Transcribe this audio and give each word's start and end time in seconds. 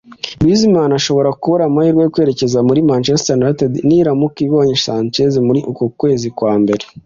Griezmann 0.39 0.93
ashobora 0.99 1.29
kubura 1.41 1.63
amahirwe 1.67 2.01
yo 2.03 2.11
kwerekeza 2.13 2.57
muri 2.67 2.79
Manchester 2.89 3.35
United 3.41 3.71
niramuka 3.87 4.37
ibonye 4.45 4.75
Sanchez 4.85 5.31
muri 5.47 5.59
uku 5.71 5.83
kwezi 5.99 6.27
kwa 6.39 6.53
mbere 6.63 6.83